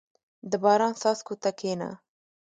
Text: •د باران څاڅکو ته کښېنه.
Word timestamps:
•د 0.49 0.53
باران 0.63 0.93
څاڅکو 1.01 1.33
ته 1.41 1.49
کښېنه. 1.59 1.89